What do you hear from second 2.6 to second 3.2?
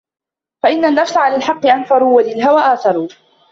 آثَرُ